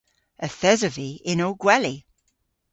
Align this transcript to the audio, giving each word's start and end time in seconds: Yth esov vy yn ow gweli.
Yth 0.45 0.63
esov 0.71 0.93
vy 0.95 1.09
yn 1.31 1.43
ow 1.45 1.53
gweli. 1.63 1.95